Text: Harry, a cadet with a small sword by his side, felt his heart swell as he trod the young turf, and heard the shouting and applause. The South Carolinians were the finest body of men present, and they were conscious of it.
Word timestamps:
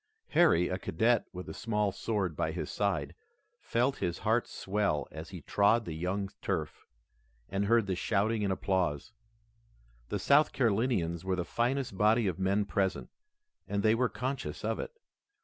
Harry, 0.29 0.67
a 0.67 0.79
cadet 0.79 1.27
with 1.31 1.47
a 1.47 1.53
small 1.53 1.91
sword 1.91 2.35
by 2.35 2.51
his 2.51 2.71
side, 2.71 3.13
felt 3.59 3.97
his 3.97 4.17
heart 4.25 4.47
swell 4.47 5.07
as 5.11 5.29
he 5.29 5.41
trod 5.41 5.85
the 5.85 5.93
young 5.93 6.27
turf, 6.41 6.87
and 7.49 7.65
heard 7.65 7.85
the 7.85 7.93
shouting 7.95 8.43
and 8.43 8.51
applause. 8.51 9.13
The 10.09 10.17
South 10.17 10.53
Carolinians 10.53 11.23
were 11.23 11.35
the 11.35 11.45
finest 11.45 11.99
body 11.99 12.25
of 12.25 12.39
men 12.39 12.65
present, 12.65 13.11
and 13.67 13.83
they 13.83 13.93
were 13.93 14.09
conscious 14.09 14.65
of 14.65 14.79
it. 14.79 14.91